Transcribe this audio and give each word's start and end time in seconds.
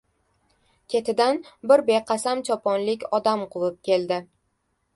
Ketidan 0.93 1.41
bir 1.71 1.83
beqasam 1.91 2.43
choponlik 2.49 3.07
odam 3.21 3.47
quvib 3.57 3.79
keldi. 3.91 4.23